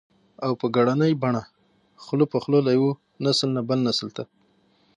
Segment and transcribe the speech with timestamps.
[0.45, 1.43] او په ګړنۍ بڼه
[2.03, 2.93] خوله په خوله له يوه
[3.25, 4.23] نسل نه بل نسل ته